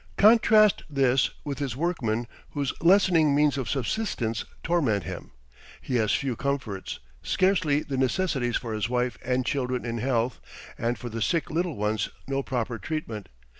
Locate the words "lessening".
2.81-3.35